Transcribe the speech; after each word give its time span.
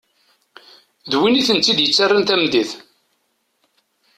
D 1.09 1.13
win 1.19 1.39
i 1.39 1.41
ten-id-ttaren 1.47 2.21
tameddit. 2.27 2.71